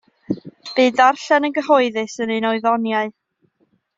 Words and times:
Bu 0.77 0.85
ddarllen 0.93 1.45
yn 1.49 1.53
gyhoeddus 1.59 2.17
yn 2.25 2.33
un 2.37 2.47
o'i 2.53 2.63
ddoniau. 2.65 3.13